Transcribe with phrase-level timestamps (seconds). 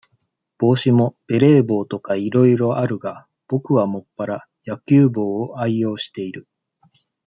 [0.57, 6.47] 帽子も、ベレー帽とか、いろいろあるが、ぼくはもっぱら、野球帽を愛用している。